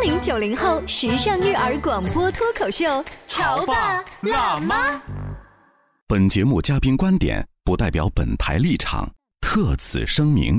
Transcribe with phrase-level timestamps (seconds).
[0.00, 4.98] 八零九零后时尚育儿广播脱口秀，潮爸辣妈。
[6.08, 9.06] 本节目嘉宾观点不代表本台立场，
[9.42, 10.58] 特此声明。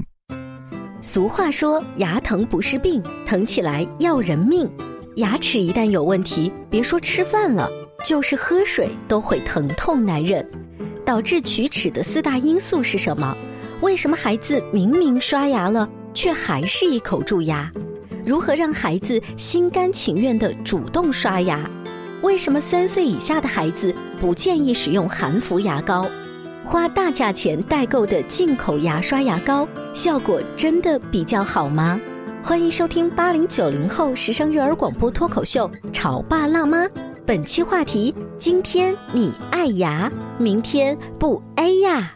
[1.01, 4.71] 俗话说，牙疼不是病，疼起来要人命。
[5.15, 7.67] 牙齿一旦有问题，别说吃饭了，
[8.05, 10.47] 就是喝水都会疼痛难忍。
[11.03, 13.35] 导致龋齿的四大因素是什么？
[13.81, 17.71] 为什么孩子明明刷牙了，却还是一口蛀牙？
[18.25, 21.69] 如何让孩子心甘情愿地主动刷牙？
[22.21, 26.07] 为什么三岁以下的孩子不建议使用含氟牙膏？
[26.63, 31.99] 花大价钱代购的进口牙刷牙膏，效果真的比较好吗？
[32.43, 36.85] 欢迎收听八零九零后时尚育儿广播脱口秀《潮爸辣妈》，
[37.25, 42.13] 本期话题：今天你爱牙，明天不哎呀。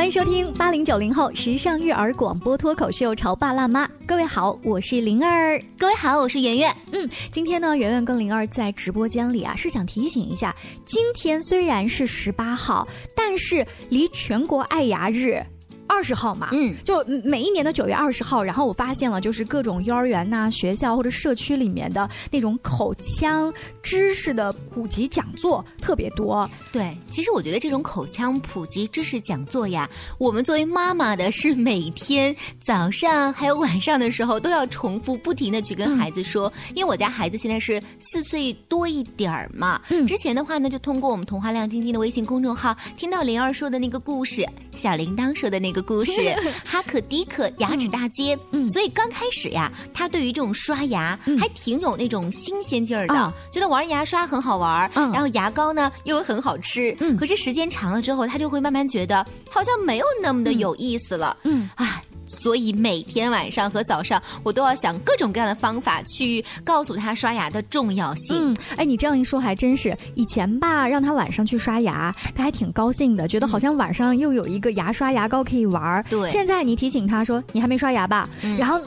[0.00, 3.86] 欢迎收听八零九零后时尚育儿广播脱口秀《潮爸辣妈》。
[4.06, 5.62] 各位好，我是灵儿。
[5.78, 6.74] 各位好，我是圆圆。
[6.92, 15.44] 嗯，今天呢，圆圆跟灵儿在直播间里啊，是想提醒一下，今天虽然是十八号，但是离全国爱牙日。
[15.90, 23.52] 二十号嘛，嗯，就每一年的九月二十号，然后我发现了，就是各种幼儿园呐、学校或者社区里面的那种口腔
[23.82, 26.48] 知识的普及讲座特别多。
[26.70, 45.79] 对，其实我觉得这种口腔普及知识讲座呀，我们作为妈妈的是每天早上还有晚上的时候都要重复不停的去跟孩子说，嗯、因为我家孩子现在是四岁多一点儿嘛，嗯，之前的话呢，就通过我们童话亮晶晶的微信公众号听到灵儿说的那个故事，小铃铛说的那个。
[45.82, 46.12] 故事。
[46.64, 61.68] 哈可迪可牙齿大街，嗯，所以刚开始呀，他对于这种刷牙还挺有那种新鲜劲儿的，嗯、觉得玩牙刷很好玩，嗯、然后牙膏呢又很好吃，嗯，可是时间长了之后，他就会慢慢觉得好像没有那么的有意思了，嗯。
[61.76, 62.02] 啊。
[62.30, 68.54] 所以每天晚上和早上，我都要想各种各样的方法去告诉他刷牙的重要性。
[68.54, 69.96] 嗯，哎，你这样一说还真是。
[70.14, 76.02] 以前吧，让他晚上去刷牙，他还挺高兴的，觉得好像晚上又有一个牙刷牙膏可以玩。
[76.08, 76.30] 对。
[76.30, 78.82] 现在你提醒他说你还没刷牙吧，嗯、然后哦，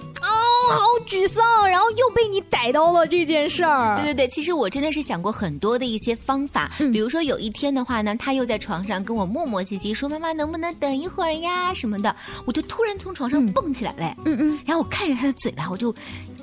[0.69, 3.95] 好沮丧，然后又被你逮到了这件事儿。
[3.95, 12.15] 对对对，其实我真的是想过很多的一些方法，嗯、比如说有一天的话呢，他又在床上跟我磨磨唧唧说：“妈妈能不能等一会儿呀？”什么的，
[12.45, 14.15] 我就突然从床上蹦起来嘞。
[14.25, 15.93] 嗯嗯，然后我看着他的嘴巴，我就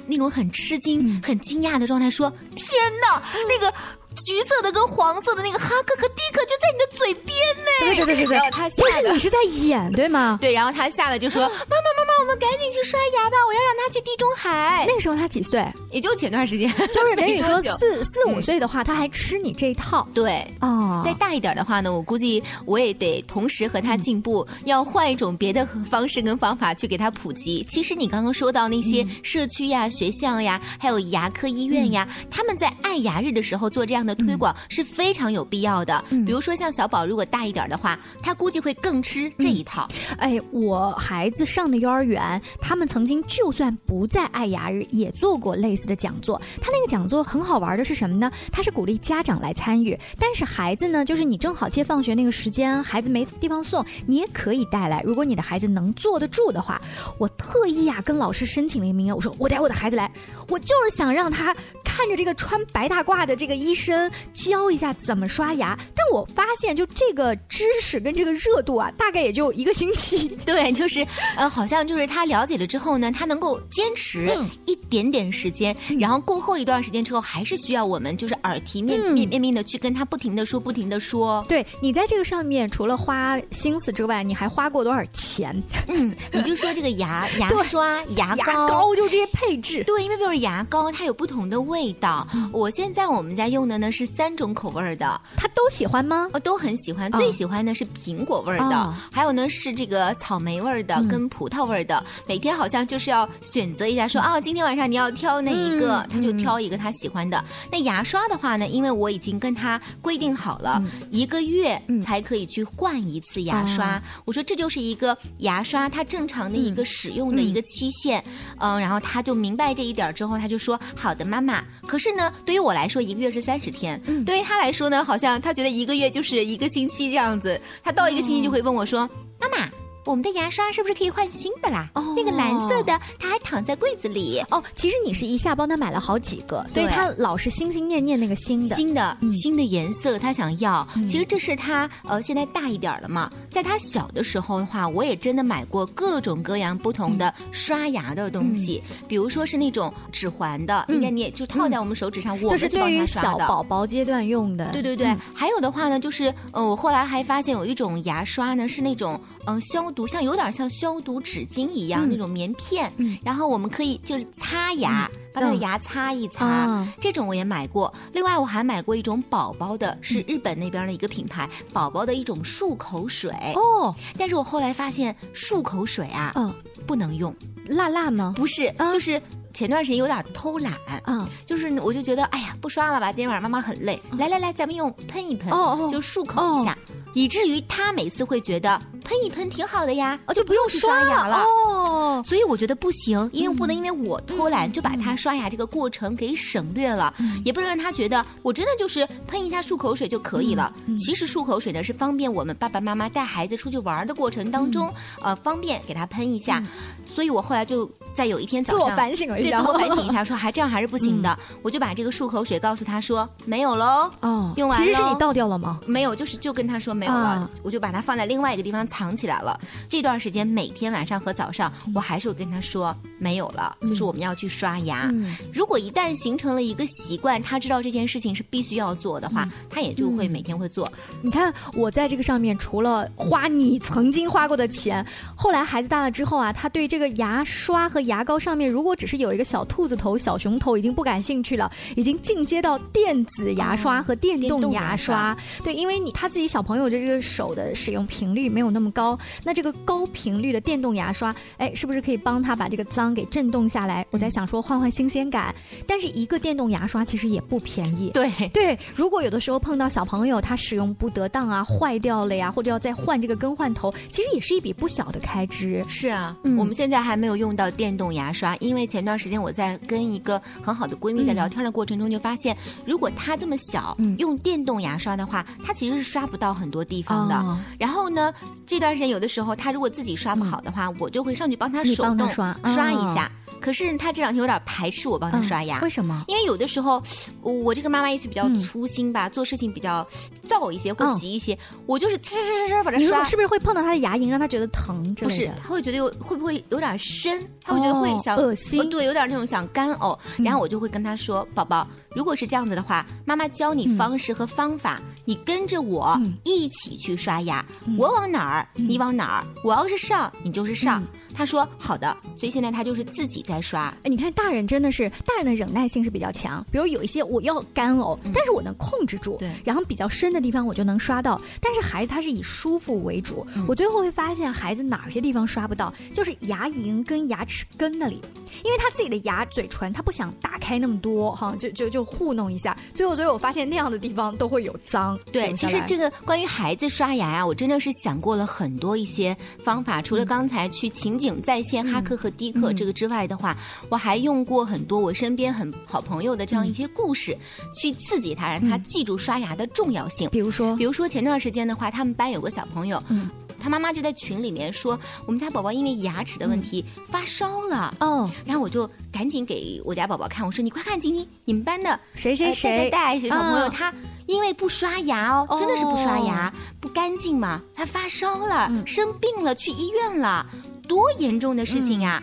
[0.06, 3.75] 那种很吃惊、嗯、很惊讶的状态说：“天哪，那个
[4.16, 10.38] 橘色的跟黄色的那个哈克和迪克就在你的嘴边呢！”对对对对对，然后他就是你是在演对吗？
[10.43, 15.65] 对，然后他吓得就说：“妈妈妈妈，我们赶紧去刷牙吧，我要让他去地中海。”那个时候他几岁？
[15.91, 20.06] 也就前段时间，就是等于说 四四五岁的话，他还吃你这一套。
[20.15, 27.65] 对哦，再大一点的话呢，我估计我也得同时和他进步，要换一种别的方式跟方法去给他普及。
[27.69, 36.03] 其实你刚刚说到那些社区呀、学校呀，还有牙科医院呀，他们在爱牙日的时候做这样的推广是非常有必要的。
[36.27, 39.88] 比如说像小宝，如果大一点的话，他估计会更吃这一套。
[40.19, 46.41] 哎，我孩子上的幼儿园，他们曾经就算不在爱牙日，也做过类似的讲座。
[46.61, 48.31] 他那个讲座很好玩的是什么呢？
[48.53, 55.02] 他是鼓励家长来参与，但是孩子呢，就是你正好接放学那个时间，孩子没地方送，你也可以带来。
[55.02, 56.81] 如果你的孩子能坐得住的话，
[57.19, 60.11] 我特意啊跟老师申请了一个名额，我说我带我的孩子来，
[60.49, 61.55] 我就是想让他
[61.85, 65.78] 看着这个穿白大褂的这个医生教一下怎么刷牙。
[65.94, 70.28] 但我发现，就这个知识跟这个热度啊，大概也就一个星期。
[70.46, 71.06] 对，就是
[71.37, 81.44] 呃，好像就是他了解了之后呢，他能够坚持一点点时间，嗯、然后过后一段时间之后，还是需要我们就是耳提面面面面的去跟他不停的说，不停的说。
[81.48, 85.60] 对你在这个上面除了花心思之外，你还花过多少钱？
[85.88, 89.82] 嗯，你就说这个牙 牙刷、牙膏，牙膏就这些配置。
[89.84, 92.26] 对，因为比如牙膏它有不同的味道。
[92.52, 96.05] 我现在我们家用的呢是三种口味的，他都喜欢。
[96.05, 96.29] 吗？
[96.32, 101.09] 哦，都很喜欢，哦最喜欢的是苹果味儿的，哦还有呢是这个草莓味儿的、嗯。
[101.09, 102.03] 跟葡萄味儿的。
[102.27, 107.44] 每天好像就是要选择一下说，哦，今天晚上你要挑哪一个，嗯他就挑一个他喜欢的。
[107.71, 112.00] 那牙刷的话呢，因为我已经跟他规定好了，一个月嗯。
[112.00, 113.99] 才可以去换一次牙刷。
[113.99, 118.23] 哦我说这就是一个牙刷它正常的一个使用的一个期限，
[118.59, 121.62] 嗯、然后他就明白这一点之后，他就说好的，妈妈。
[121.87, 127.61] 可是呢，对于我来说，一个月是三十天，嗯对于他来说呢，好像他觉得一个月就是一个星期这样子。
[127.82, 129.08] 他到一个星期就会问我说
[129.40, 129.70] ：“妈妈。”
[130.05, 131.88] 我们的牙刷是不是可以换新的啦？
[131.94, 134.41] 哦那个蓝色的，它还躺在柜子里。
[134.50, 138.75] 哦，其实你是一下帮他买了好几个，所以对他老是心心念念那个新的。
[138.75, 140.87] 新的、嗯新的颜色，他想要。
[140.97, 153.38] 嗯其实这是他呃现在大一点儿了嘛，在他小的时候的话，我也真的买过各种各样不同的刷牙的东西，比如说是那种指环的，嗯应该你也就套在我们手指上，我是们就帮对于他刷的。
[153.41, 154.70] 小宝宝阶段用的。
[154.73, 166.46] 对对对，嗯还有的话呢，就是呃，我后来还发现有一种牙刷呢，是那种嗯、呃消毒，像有点像消毒纸巾一样、嗯那种棉片，嗯然后我们可以就是擦牙，把他的嗯牙擦一擦。
[166.46, 173.32] 啊这种我也买过，另外我还买过一种宝宝的，是日本那边的一个品牌，宝宝的一种漱口水。
[173.54, 176.52] 哦，但是我后来发现漱口水啊、嗯，
[176.87, 177.34] 不能用，
[177.66, 178.34] 辣辣吗？
[178.37, 179.20] 不是，啊就是
[179.52, 180.73] 前段时间有点偷懒。
[181.05, 186.76] 啊，就是我就觉得，哎呀，不刷了吧，今天晚上妈妈很累，来来来，咱们用喷一喷，哦哦就漱口一下，
[187.14, 191.37] 以至于他每次会觉得喷一喷挺好的呀，哦，就不用去刷牙了。
[191.38, 197.12] 哦，所以我觉得不行，因为不能因为我偷嗯懒就把他刷牙这个过程给省略了，
[197.44, 200.73] 也不能让他觉得我真的就是喷一下漱口水就可以了。
[200.87, 204.94] 嗯其实漱口水呢是方便我们爸爸妈妈带孩子出去玩的过程当中，嗯
[205.25, 206.62] 呃，方便给他喷一下。
[207.08, 214.10] 所以我后来就在有一天早上自我反省了对自我反省一下，说还这样还是不行的，我就把这个漱口水告诉他说没有喽。
[214.20, 215.81] 哦，用完喽其实是你倒掉了吗？
[215.87, 219.58] 没有，就是就跟他说没有了，啊我就把它放在另外一个地方藏起来了。
[219.88, 225.08] 这段时间每天晚上和早上，我还是会跟他说没有了，就是我们要去刷牙。
[225.12, 230.90] 嗯如果一旦形成了一个习惯，他知道这件事情是必须要做的话，嗯他也就会每天会做。
[231.22, 235.04] 你看我在这个上面，除了花你曾经花过的钱，
[235.37, 245.37] 后来孩子大了之后啊，他对这个牙刷和牙膏上面，如果只是有一个小兔子头、小熊头，已经不感兴趣了，已经进阶到电子牙刷和电动牙牙刷。
[245.62, 254.06] 对，因为你他自己小朋友的这个手的使用频率没有那么高，那这个高频率的电动牙刷，哎，是不是可以帮他把这个脏给震动下来？
[254.11, 255.55] 我在想说换换新鲜感，
[255.87, 258.11] 但是一个电动牙刷其实也不便宜。
[258.11, 265.85] 对，对，如果有的时候碰到小朋友他使用不得当啊，坏掉了呀，或者要再换这个更换头，其实也是一笔不小的开支。
[265.87, 272.56] 是啊，嗯我们现在还没有用到电动牙刷，因为前段时间我在跟一个很好的闺蜜在聊天的过程中，就发现，
[272.87, 277.34] 如果她这么小、嗯用电动牙刷的话，她其实是刷不到很多地方的。
[277.34, 278.32] 哦然后呢，
[278.67, 282.56] 这段时间有的时候她如果自己刷不好的话，我就会上去帮她手动刷
[282.93, 283.31] 一下。
[283.61, 285.81] 可是他这两天有点排斥我帮她嗯刷牙。
[285.81, 286.25] 为什么？
[286.29, 287.03] 因为有的时候，
[287.43, 290.07] 我我这个妈妈也许比较嗯粗心吧，做事情比较
[290.43, 293.29] 躁一些或嗯急一些，我就是吱吱吱吱把它刷你。
[293.29, 297.47] 是不是会碰到他的牙龈，让他觉得疼不是？，他会觉得有会不会有点深？
[297.62, 300.19] 他会觉得会哦想、恶心呃对，有点那种想干呕。
[300.39, 307.64] 然后我就会跟他说：“宝宝，如果是这样子的话，妈妈教你方式和方法，你跟着我嗯一起去刷牙。
[307.99, 309.45] 我往哪儿，你往哪儿。
[309.62, 311.02] 我要是上，你就是上。
[311.34, 313.94] 他说：“好的。”所以现在他就是自己在刷。
[314.02, 316.64] 哎，你看大人真的是，大人的忍耐性是比较强。
[316.70, 321.40] 比如有一些我要干呕，但是我能控制住，对然后比较深的地方我就能刷到。
[321.60, 328.20] 但是孩子他是以舒服为主，我最后会发现孩子哪些地方刷不到，就是牙龈跟牙齿根那里，
[328.64, 332.76] 因为他自己的牙嘴唇他不想打开那么多哈，就就就糊弄一下。
[332.94, 335.18] 最后最后我发现那样的地方都会有脏。
[335.32, 340.00] 对，其实这个关于孩子刷牙呀、我真的是想过了很多一些方法。
[340.02, 343.55] 除了刚才去情景在线哈克和迪克这个之外的话，
[343.91, 347.37] 我还用过很多我身边很好朋友的这样一些故事，
[347.75, 350.31] 去刺激他，让他记住刷牙的重要性。
[350.31, 350.75] 比如说？
[350.77, 353.29] 比如说前段时间的话，他们班有个小朋友，嗯。
[353.62, 357.95] 他妈妈就在群里面说，我们家宝宝因为牙齿的问题、发烧了。
[358.00, 362.71] 哦，然后我就赶紧给我家宝宝看，我说：“你快看，晶晶，你们班的谁谁呃谁？
[362.71, 363.93] 带带带小朋友，啊他
[364.25, 366.53] 因为不刷牙哦，真的是不刷牙，哦。
[366.81, 368.83] 不干净嘛，他发烧了，嗯。
[368.87, 370.47] 生病了，去医院了，
[370.90, 372.20] 多严重的事情呀！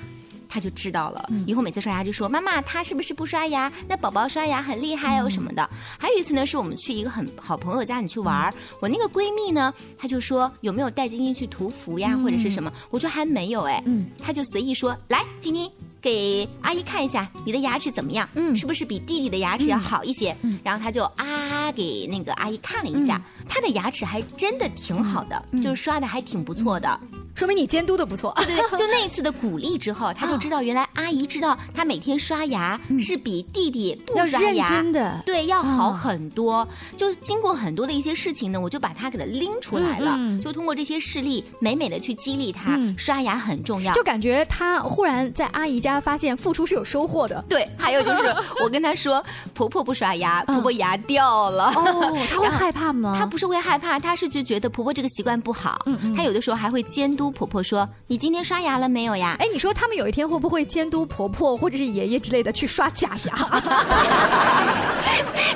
[0.50, 3.72] 他就知道了，嗯以后每次刷牙就说：“妈妈，他是不是不刷牙？
[3.88, 12.72] 那宝宝刷牙很厉害嗯哦什么的。”还有一次呢，是我们去一个很好朋友家里去玩儿，我那个闺蜜呢，她就说有没有带晶晶去涂氟呀，或者是什么？
[12.90, 15.70] 我说还没有哎，嗯她就随意说：“来，晶晶，
[16.02, 18.28] 给阿姨看一下你的牙齿怎么样？
[18.36, 20.36] 嗯是不是比弟弟的牙齿要好一些？
[20.64, 27.00] 然后她就啊给那个阿姨看了一下，她的牙齿还真的挺好的，就是刷的还挺不错的。
[27.38, 28.34] 说明你监督的不错。
[28.38, 36.68] 对对， 就那一次的鼓励之后，他就知道原来阿姨知道他每天刷牙是比弟弟不要认刷牙真的对要好啊很多。
[36.98, 43.94] 就经过很多的一些事情呢，我就把他给他拎出来了，就通过这些事例，美美的去激励他，嗯刷牙很重要。
[43.94, 47.46] 就感觉他忽然在阿姨家发现付出是有收获的。
[47.48, 51.68] 对，还有就是我跟他说， 婆婆不刷牙，嗯婆婆牙掉了。
[51.76, 53.16] 哦，他会害怕吗？
[53.16, 55.80] 他不是会害怕，他是就觉得婆婆这个习惯不好。
[55.86, 63.38] 嗯嗯她有的时候还会监督婆婆说：“你今天刷牙了没有呀？”哎，你说他们有一天会不会监督婆婆或者是爷爷之类的去刷假牙？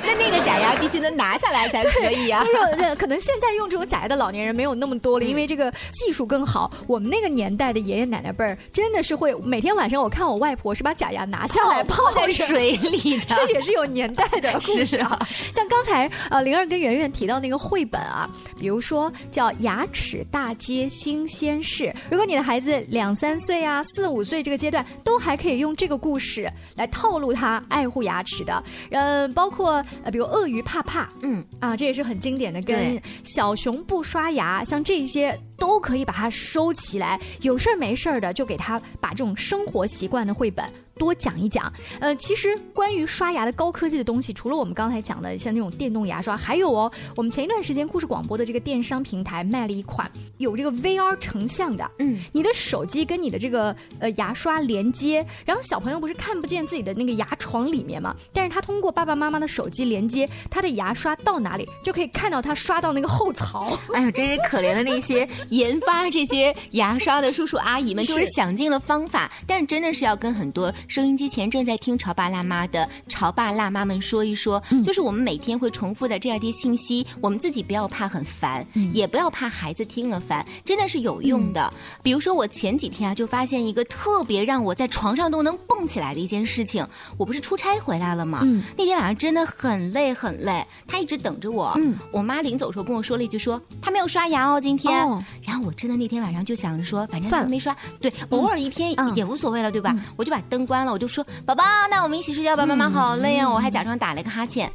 [0.04, 2.52] 那那个假牙必须能拿下来才可以啊就。
[2.52, 6.70] 是呃可能现在用这种假牙的老年人没有那么多了，因为这个技术更好。
[6.86, 13.36] 我们那个年代的爷爷奶奶辈儿，真的是会每天晚上我看我外婆是把假牙拿下来泡在水里的。
[13.36, 15.18] 这也是有年代的故事啊。
[15.54, 28.62] 像刚才呃灵儿跟圆圆提到那个绘本啊，比如说叫《牙齿大街新鲜事》，如果你的孩子两三岁啊、四五岁这个阶段，都还可以用这个故事来套路他爱护牙齿的。
[28.90, 40.68] 嗯，包括呃比如鳄鱼怕怕，嗯，啊，这也是很经典的，跟小熊不刷牙，像这些都可以把它收起来，有事儿没事儿的就给他把这种生活习惯的绘本。
[40.98, 63.76] 多讲一讲，呃，其实关于刷牙的高科技的东西，除了我们刚才讲的像那种电动牙刷，还有哦，我们前一段时间故事广播的这个电商平台卖了一款有这个 VR 成像的，嗯，你的手机跟你的这个呃牙刷连接，然后小朋友不是看不见自己的那个牙床里面嘛，但是他通过爸爸妈妈的手机连接，他的牙刷到哪里就可以看到他刷到那个后槽。
[63.94, 81.72] 哎呦，真是可怜的那些研发这些牙刷的叔叔阿姨们，就是是想尽了方法，但是真的是要跟很多收音机前正在听潮爸辣妈的潮爸辣妈们说一说，就是我们每天会重复的这样一些信息，我们自己不要怕很烦，也不要怕孩子听了烦，真的是有用的。
[82.02, 86.86] 比如说我前几天啊，就发现一个特别让我在床上都能蹦起来的一件事情，
[87.18, 88.40] 我不是出差回来了吗？
[88.44, 91.72] 嗯那天晚上真的很累很累，他一直等着我。
[91.76, 95.06] 嗯我妈临走的时候跟我说了一句说他没有刷牙哦，今天。
[95.06, 97.48] 哦然后我真的那天晚上就想着说，反正算了。
[97.48, 99.14] 没刷，对，偶尔一天嗯。
[99.14, 99.96] 也无所谓了，对吧？
[100.16, 103.46] 我就把灯关了，我就说宝宝，那我们一起睡觉吧，妈妈好累嗯。
[103.46, 104.70] 啊，我还假装打了一个哈欠。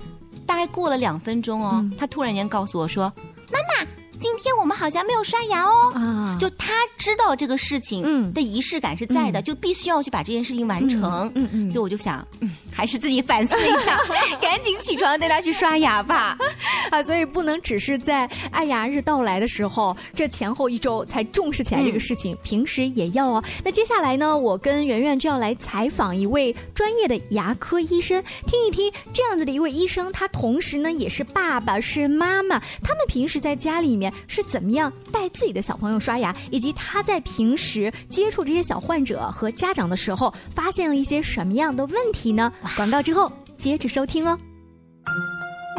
[0.45, 1.93] 大概过了两分钟哦，嗯。
[1.97, 3.11] 他突然间告诉我说，
[3.51, 3.87] 妈妈，
[4.19, 5.91] 今天我们好像没有刷牙哦。
[5.93, 11.01] 啊就他知道这个事情嗯的仪式感是在的，就必须要去把这件事情完成。
[11.01, 13.99] 嗯嗯嗯所以我就想，嗯，还是自己反思一下，
[14.39, 16.37] 赶紧起床带他去刷牙吧。
[16.91, 23.43] 啊，所以不能只是在爱牙日到来的时候，这前后一周才重视起来这个事情，平时也要哦。
[23.63, 42.51] 那接下来呢，我跟圆圆就要来采访一位专业的牙科医生，听一听这样子的一位医生，他同时呢也是爸爸是妈妈，他们平时在家里面是怎么样带自己的小朋友刷牙，以及他在平时接触这些小患者和家长的时候，发现了一些什么样的问题呢？
[42.75, 44.37] 广告之后接着收听哦。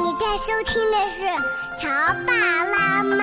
[0.00, 1.24] 你在收听的是
[1.80, 1.88] 《乔
[2.26, 2.32] 爸
[2.64, 3.16] 辣妈》，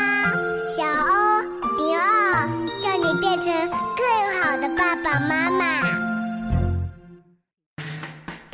[0.69, 1.41] 小欧
[1.77, 2.47] 迪奥，
[2.79, 3.45] 叫你变成
[3.95, 6.04] 更好的爸爸妈妈。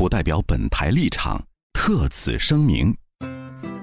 [0.00, 1.38] 不代表本台立场，
[1.74, 2.96] 特此声明。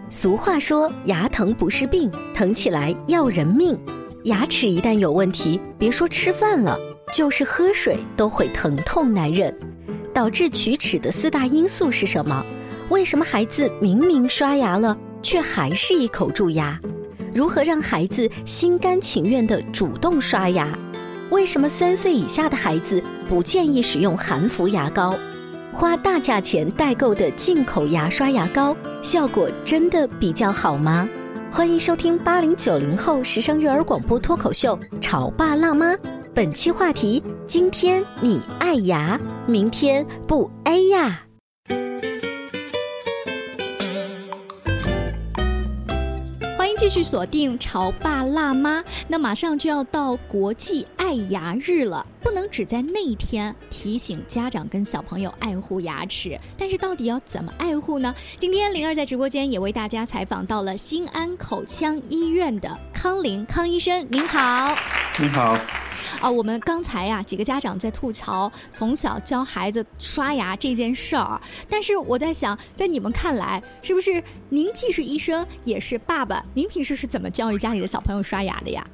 [0.09, 3.79] 俗话说，牙疼不是病，疼起来要人命。
[4.23, 6.75] 牙齿一旦有问题，别说吃饭了，
[7.13, 9.55] 就是喝水都会疼痛难忍。
[10.11, 12.43] 导致龋齿的四大因素是什么？
[12.89, 16.79] 为什么孩子明明刷牙了，却还是一口蛀牙？
[17.31, 20.75] 如何让孩子心甘情愿地主动刷牙？
[21.29, 25.15] 为什么三岁以下的孩子不建议使用含氟牙膏？
[25.73, 31.07] 花大价钱代购的进口牙刷牙膏，效果真的比较好吗？
[31.51, 35.93] 欢迎收听八零九零后时尚育儿广播脱口秀《潮爸辣妈》。
[36.33, 41.26] 本期话题：今天你爱牙，明天不哎呀。
[46.87, 48.79] 继续锁定《潮爸辣妈》。
[49.09, 56.39] 那马上就要到国际爱牙日了，不能只在那一天提醒家长跟小朋友爱护牙齿。
[56.57, 58.15] 但是到底要怎么爱护呢？
[58.39, 64.73] 今天灵儿在直播间也为大家采访到了新安口腔医院的康林康医生，您好。
[65.19, 65.59] 你好。
[66.19, 76.43] 啊，我们刚才呀，几个家长在吐槽从小教孩子刷牙这件事儿，但是我在想，在你们看来，是不是您既是医生也是爸爸？
[76.53, 78.85] 您平时是怎么教育家里的小朋友刷牙的呀？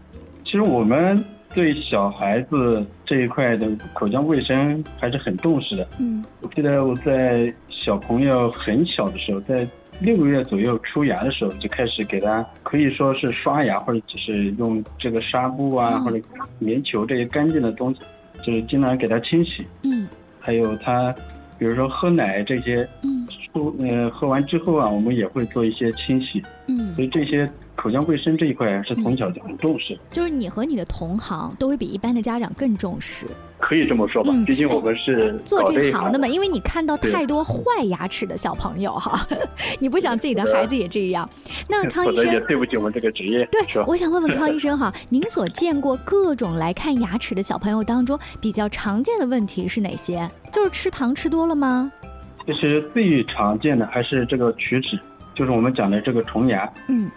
[0.43, 5.87] 其实我们对小孩子这一块的口腔卫生还是很重视的。
[5.99, 9.67] 嗯，我记得我在小朋友很小的时候，在。
[9.99, 16.19] 六个月左右出牙的时候，就开始给他可以说是刷牙，或者就是用这个纱布啊，或者
[16.59, 17.99] 棉球这些干净的东西，
[18.43, 19.65] 就是经常给他清洗。
[19.83, 20.07] 嗯。
[20.39, 21.13] 还有他，
[21.57, 26.41] 比如说喝奶这些，嗯，出呃喝完之后啊，我们也会做一些清洗。
[26.67, 26.93] 嗯。
[26.95, 29.97] 所以这些口腔卫生这一块是从小就很重视。
[30.11, 33.25] 就是你和你的同行都会比一般的家长更重视。
[33.59, 39.25] 可以这么说吧，毕竟我们是做这行的嘛，因为你看到太多坏牙齿的小朋友哈，
[39.79, 41.27] 你不想自己的孩子也这样。
[41.69, 43.47] 那 康医生也对不起我们这个职业。
[43.51, 50.29] 对，我想问问 康医生哈，您所见过各种来看牙齿的小朋友当中，比较常见的问题是哪些？
[50.51, 51.89] 就是吃糖吃多了吗？
[52.45, 54.99] 其实最常见的还是这个龋齿，
[55.33, 56.69] 就是我们讲的这个虫牙。
[56.89, 57.09] 嗯，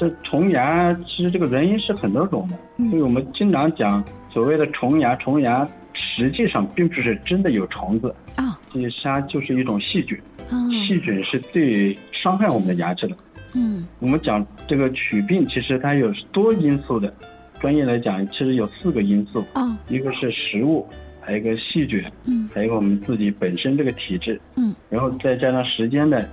[0.00, 4.02] 这虫牙其实这个原因是很多种的，所以我们经常讲
[4.32, 5.68] 所谓的虫牙，虫牙。
[5.92, 10.18] 实际上并不是真的有虫子啊，这些它就是一种细菌。
[10.50, 13.16] 嗯，细菌是最伤害我们的牙齿的。
[13.54, 17.12] 嗯，我们讲这个龋病，其实它有多因素的。
[17.60, 19.44] 专业来讲，其实有四个因素。
[19.52, 20.86] 啊，一个是食物，
[21.20, 26.28] 还有一个细菌，嗯，还有一个我们自己本身这个体质，嗯，然后再加上时间的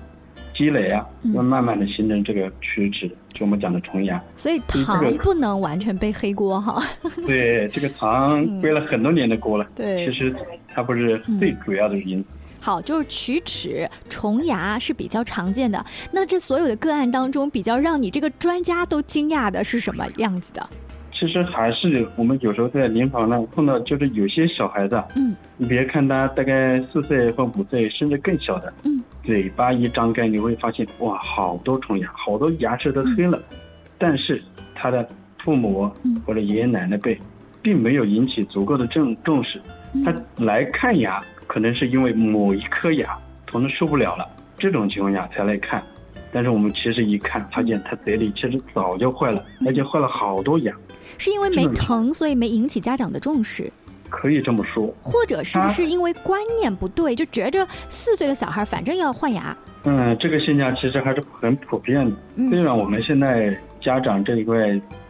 [0.58, 4.22] 积累啊，会慢慢的形成这个龋齿，就我们讲的虫牙。
[4.36, 6.82] 所以糖不能完全背黑锅哈。
[7.28, 9.68] 对，这个糖背了很多年的锅了。
[9.76, 10.34] 对，其实
[10.68, 12.26] 它不是最主要的因素。
[12.60, 15.86] 好，就是龋齿、虫牙是比较常见的。
[16.12, 20.68] 那这所有的个案当中，比较让你这个专家都惊讶的是什么样子的？
[21.20, 33.38] 其实还是我们有时候在临床上碰到，就是有些小孩子，嗯，你别看他大概四岁或五岁，甚至更小的，嗯，嘴巴一张开，你会发现哇，好多虫牙，好多牙齿都黑了，
[33.98, 34.42] 但是
[34.74, 35.06] 他的
[35.44, 35.92] 父母
[36.26, 37.20] 或者爷爷奶奶辈，
[37.62, 39.62] 并没有引起足够的重重视，
[40.06, 44.26] 他来看牙，可能是因为某一颗牙疼的受不了了，
[44.58, 45.84] 这种情况下才来看。
[46.32, 50.74] 但是我们其实一看，发现他嘴里其实早就坏了，而且坏了好多牙。
[51.18, 53.70] 是因为没疼，所以没引起家长的重视。
[54.10, 54.94] 可以这么说。
[55.02, 59.56] 或者是不是因为观念不对，就觉着四岁的小孩反正要换牙？
[59.84, 62.16] 嗯，这个现象其实还是很普遍的。
[62.50, 64.58] 虽然我们现在家长这一块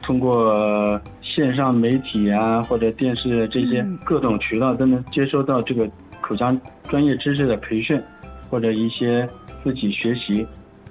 [0.02, 5.90] 通过线上媒体啊，或者电视这些各种渠道都能接收到这个
[6.22, 8.02] 口腔专业知识的培训，
[8.50, 9.28] 或者一些
[9.64, 10.46] 自己学习。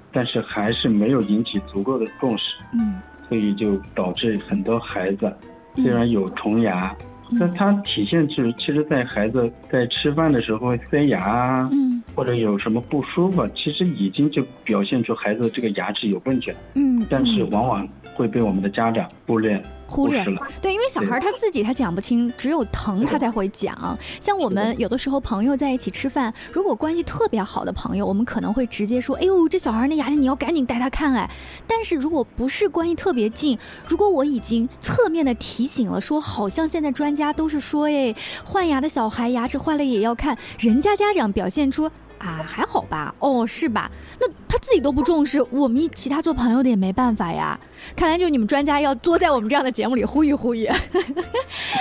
[0.09, 2.95] 但是还是没有引起足够的重视，嗯，
[3.27, 5.31] 所以就导致很多孩子
[5.75, 6.95] 虽然有虫牙，
[7.39, 19.61] 但它体现是其实，在孩子在吃饭的时候塞牙，嗯，或者有什么不舒服，其实已经就表现出孩子这个牙齿有问题了，嗯，但是往往会被我们的家长忽略。
[19.89, 23.97] 忽略了，对，因为小孩他自己他讲不清，只有疼他才会讲。
[24.19, 31.29] 像我们有的时候朋友在一起吃饭，如果关系特别好的朋友，我们可能会直接说：“哎呦，这小孩那牙齿你要赶紧带他看。”哎，
[31.65, 41.89] 但是如果不是关系特别近，如果我已经侧面的提醒了，说好像现在专家都是说，哎，换牙的小孩牙齿坏了也要看，人家家长表现出。
[42.19, 43.13] 啊，还好吧？
[43.19, 43.91] 哦，是吧？
[44.19, 47.59] 那他自己都不重视，我们其他做朋友的也没办法呀。
[47.95, 50.67] 看来就你们专家要多在我们这样的节目里呼吁呼吁。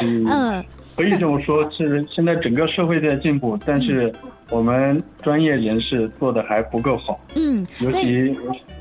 [0.02, 0.64] 嗯，
[0.96, 4.12] 可以这么说，是现在整个社会在进步，但是
[4.50, 7.18] 我们专业人士做的还不够好。
[7.34, 8.30] 嗯，尤其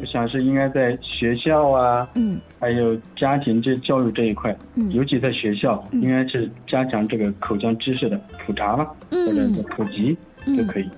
[0.01, 10.15] 我想是应该在学校啊，嗯，还有家庭这教育这一块，嗯，尤其在学校，应该是加强这个口腔知识的普查吧，或者是普及。
[10.45, 10.89] 就可以。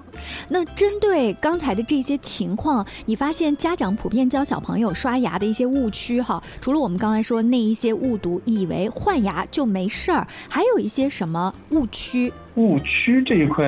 [0.50, 12.32] 那针对刚才的这些情况，你发现家长普遍教小朋友刷牙的一些误区哈，除了我们刚才说那一些误读，以为换牙就没事儿，还有一些什么误区？
[12.56, 13.64] 误区这一块，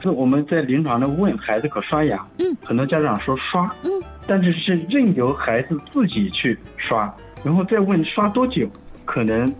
[0.00, 3.90] 是我们在临床上问孩子可刷牙，嗯，很多家长说刷，嗯，
[4.28, 8.68] 但是是任由孩子自己去刷，然后再问刷多久，
[9.04, 9.52] 可能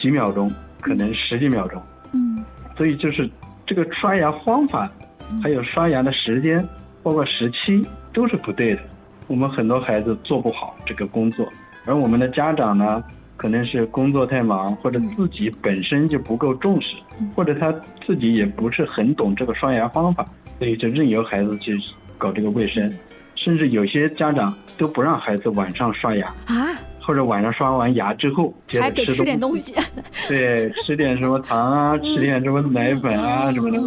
[0.00, 2.42] 几秒钟，可能十几秒钟，嗯，
[2.74, 3.28] 所以就是
[3.66, 4.90] 这个刷牙方法，
[5.42, 6.64] 还有刷牙的时间，
[7.02, 8.80] 包括时期都是不对的。
[9.26, 11.48] 我们很多孩子做不好这个工作，
[11.84, 13.02] 而我们的家长呢，
[13.36, 16.96] 可能是工作太忙，或者自己本身就不够重视，
[17.34, 17.74] 或者他
[18.06, 20.24] 自己也不是很懂这个刷牙方法，
[20.60, 21.76] 所以就任由孩子去
[22.16, 22.92] 搞这个卫生，
[23.34, 26.28] 甚至有些家长都不让孩子晚上刷牙。
[26.46, 26.70] 啊，
[27.06, 29.76] 或者晚上刷完牙之后接还给吃着吃点东西。
[30.28, 33.78] 对，吃点什么糖啊，吃点什么奶粉啊什么的，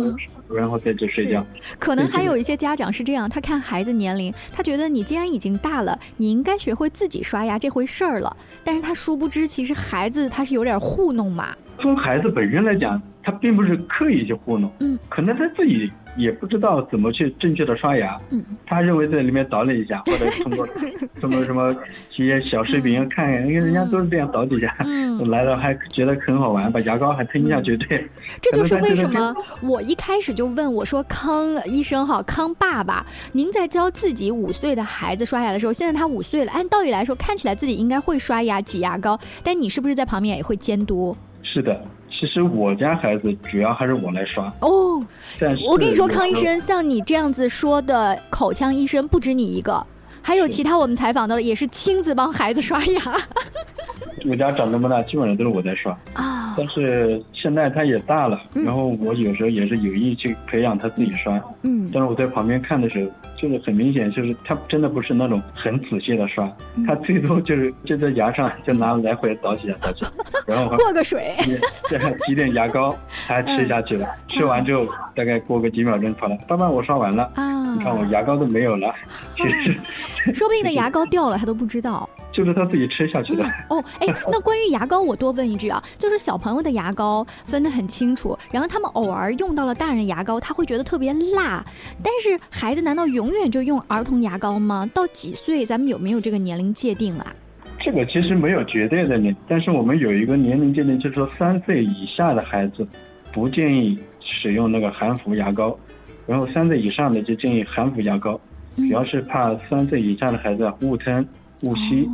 [0.56, 1.46] 然后再去睡觉。
[1.78, 8.36] 可能还有一些家长是这样，他看孩子年龄，他觉得你既然已经大了，你应该学会自己刷牙这回事儿了。
[8.64, 11.54] 但是他殊不知，其实孩子他是有点糊弄嘛。
[11.82, 20.68] 从孩子本身来讲，他并不是刻意去糊弄，嗯，可能他自己也不知道怎么去正确的刷牙，嗯，他认为在里面捣了一下，或者通过
[21.20, 21.76] 什么什么
[22.18, 28.08] 一些小视频看看，因为人家都是这样捣几下，嗯 来了还觉得很好玩，把牙膏还吞下去，对，
[28.42, 41.16] 这就是为什么我一开始就问我说：“康医生哈，康爸爸，您在教自己五岁的孩子刷牙的时候，现在他五岁了，按道理来说，看起来自己应该会刷牙、挤牙膏，但你是不是在旁边也会监督？
[41.44, 41.82] 是的。
[42.20, 45.02] 其实我家孩子主要还是我来刷，哦，
[45.70, 49.82] 我跟你说，康医生，像你这样子说的口腔医生不止你一个，
[50.22, 53.02] 还有其他我们采访到的也是亲自帮孩子刷牙
[54.30, 55.98] 我家长这么大，基本上都是我在刷。
[56.14, 56.54] 啊。
[56.58, 61.42] 但是现在他也大了，然后我有时候也是有意去培养他自己刷。
[61.62, 70.12] 嗯但是我在旁边看的时候，就是很明显，就是他真的不是那种很仔细的刷，嗯他最多就是 就在牙上就拿来回倒几下倒几下，
[70.46, 71.36] 然后过个水
[71.90, 71.98] 再
[72.28, 72.96] 挤点牙膏，
[73.28, 74.08] 他还吃下去了。
[74.30, 78.94] 吃完之后大概过个几秒钟，跑来，爸爸我刷完了，啊你看我牙膏都没有了，
[79.38, 79.74] 其实
[80.34, 82.08] 说不定的牙膏掉了，他都不知道。
[82.32, 83.44] 就是他自己吃下去的。
[83.70, 91.66] 哦，哎，那关于牙膏，我多问一句啊，就是小朋友的牙膏分得很清楚，然后他们偶尔用到了大人牙膏，他会觉得特别辣。
[92.04, 94.90] 但是孩子难道永远就用儿童牙膏吗？
[94.94, 97.36] 到几岁咱们有没有这个年龄界定啊？
[97.82, 102.86] 这个其实没有绝对的年，但是我们有一个年龄界定，就是说三岁以下的孩子
[103.32, 105.78] 不建议使用那个含氟牙膏，
[106.28, 108.40] 然后三岁以上的就建议含氟牙膏，
[108.76, 111.26] 主要是怕三岁以下的孩子啊误吞
[111.62, 112.08] 误吸，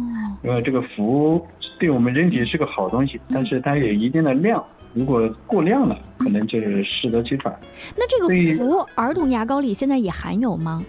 [0.44, 1.44] 因为这个氟
[1.80, 7.54] 对我们人体是个好东西，但是它有一定的量，如果过量了，可能就是适得其反。
[7.98, 10.84] 那这个氟儿童牙膏里现在也含有吗？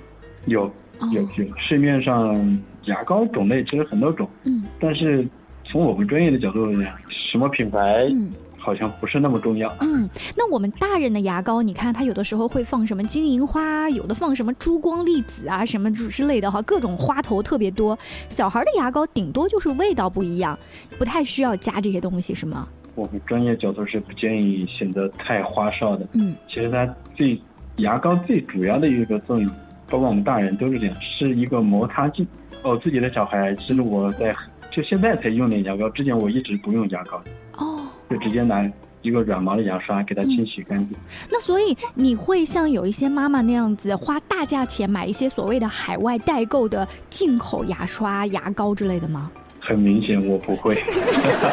[0.47, 0.71] 有
[1.13, 5.27] 有有，市面上牙膏种类其实很多种，嗯，但是
[5.65, 6.95] 从我们专业的角度来讲，
[7.31, 9.73] 什么品牌嗯好像不是那么重要。
[9.81, 17.97] 嗯，那我们大人的牙膏，你看它有的时候会放什么金银花，有的放什么珠光粒子啊，什么之之类的哈，各种花头特别多。
[18.29, 20.59] 小孩的牙膏顶多就是味道不一样，
[20.99, 22.67] 不太需要加这些东西，是吗？
[22.97, 26.09] 我们专业角度是不建议选择太花哨的。
[26.15, 27.41] 嗯，其实它最
[27.77, 29.49] 牙膏最主要的一个作用，
[29.89, 32.27] 包括我们大人都是这样，是一个摩擦剂。
[32.63, 34.35] 哦，自己的小孩，其实我在
[34.71, 37.23] 就现在才用点牙膏，之前我一直不用牙膏。
[37.59, 38.69] 哦，就直接拿
[39.03, 40.97] 一个软毛的牙刷给它清洗干净。
[41.31, 49.31] 那所以你会像有一些妈妈那样子花大价钱买一些所谓的海外代购的进口牙刷、牙膏之类的吗？
[49.67, 50.81] 很明显，我不会。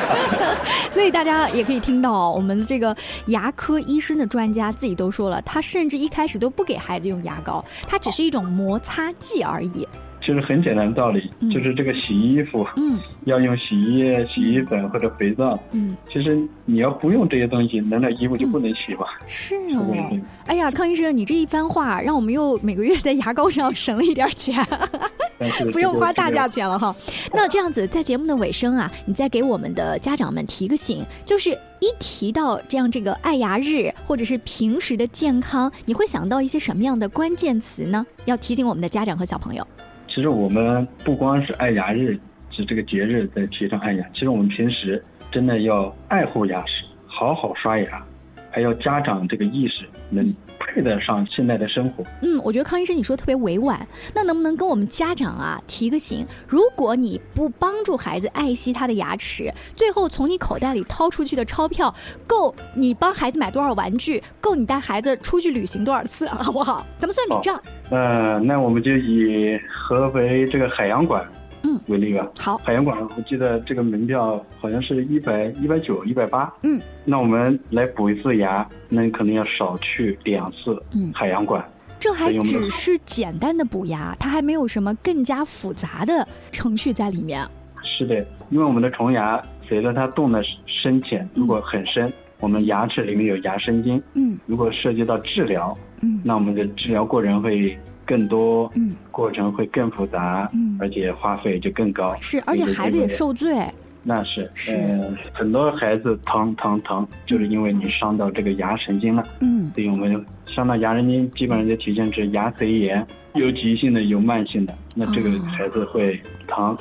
[0.92, 2.96] 所以大家也可以听到，我们这个
[3.28, 9.88] 牙科医生的专家自己都说了，他甚至一开始都不给孩子用牙膏，它只是一种摩擦剂而已。
[10.26, 19.06] 其实很简单的道理，就是这个洗衣服，嗯，要用洗衣液、洗衣粉或者肥皂，嗯，其实你要不用这些东西，难道衣服就不能洗吗？
[19.28, 24.66] 是是不是哦，哎呀，康医生，你这一番话让我们又每个月在牙膏上省了一点钱，
[25.74, 26.48] 不用花大价。
[26.54, 26.96] 钱了哈。
[27.34, 38.06] 那这样子，在节目的尾声啊，你再给我们的家长们提个醒，就是一提到这样这个爱牙日，或者是平时的健康，你会想到一些什么样的关键词呢？
[38.26, 39.66] 要提醒我们的家长和小朋友。
[40.14, 42.20] 其实我们不光是爱牙日，
[42.52, 48.06] 是这个节日在提倡爱牙，其实我们平时真的要爱护牙齿，好好刷牙，
[48.52, 52.04] 还要家长这个意识，能配得上现在的生活。
[52.22, 56.24] 嗯，我觉得康医生你说特别委婉，那能不能跟我们家长啊提个醒？
[56.48, 61.92] 如果你不帮助孩子爱惜他的牙齿，最后从你口袋里掏出去的钞票
[62.28, 66.86] 够你帮孩子买多少玩具，够你带孩子出去旅行多少次，好不好？
[67.00, 67.56] 咱们算笔账。
[67.56, 71.26] 呃，那我们就以合肥这个海洋馆。
[71.66, 72.28] 嗯，为例吧。
[72.38, 76.54] 好，海洋馆，我记得这个门票好像是一百一百九、一百八。
[76.64, 80.78] 嗯，那我们来补一次牙，那可能要少去两次。
[80.94, 81.66] 嗯，海洋馆，
[82.02, 87.42] 这还只是简单的补牙，它还没有什么更加复杂的程序在里面。
[87.82, 88.16] 是的，
[88.50, 94.04] 因为我们的虫牙随着它洞的深浅，如果很深，我们牙齿里面有牙神经。
[94.16, 97.76] 嗯，如果涉及到治疗，嗯，那我们的治疗过程会。
[98.06, 102.14] 更多，嗯，过程会更复杂，嗯，而且花费就更高。
[102.20, 103.58] 是，而且孩子也受罪。
[104.04, 109.24] 那是，嗯，很多孩子疼疼疼，就是因为你伤到这个牙神经了。
[109.40, 114.78] 嗯，所以我们伤到牙神经，基本上就体现是牙髓炎，有急性的，有慢性的。
[114.98, 116.78] 那这个孩子会疼，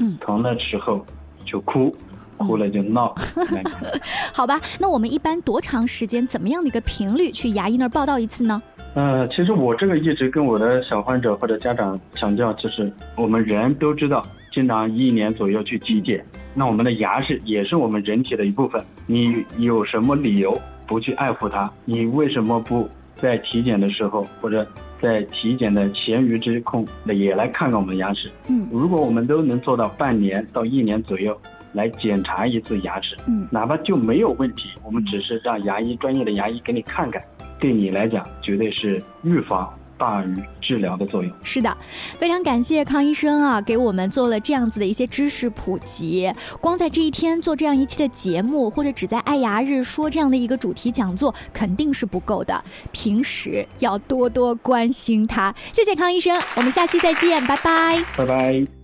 [0.00, 1.06] 嗯，疼的时候
[1.44, 1.96] 就哭，
[2.36, 3.14] 哭了就闹。
[4.32, 8.62] 好吧，那我们一般多长时间，怎么样的一个频率去牙医那儿报道一次呢？
[8.94, 16.24] 呃，其实我这个一直跟我的小患者或者家长强调，就是我们人都知道，经常一年左右去体检。
[16.54, 21.68] 那我们的牙是也是我们人体的一部分，你有什么理由不去爱护它？
[21.84, 24.64] 你为什么不在体检的时候或者
[25.02, 28.30] 在体检的闲余之空也来看看我们的牙齿？
[28.48, 31.36] 嗯，如果我们都能做到半年到一年左右
[31.74, 37.22] 来检查一次牙齿，嗯，哪怕就没有问题，我们只是让牙医专业的牙医给你看看。
[37.60, 41.32] 对你来讲，绝对是预防大于治疗的作用。
[41.42, 41.74] 是的，
[42.18, 46.30] 非常感谢康医生啊，给我们做了这样子的一些知识普及。
[46.60, 52.62] 光在这一天做这样一期的节目，或者只在爱牙日说这样的一个主题讲座，肯定是不够的。
[52.92, 55.54] 平时要多多关心他。
[55.72, 58.83] 谢谢康医生，我们下期再见，拜拜，拜拜。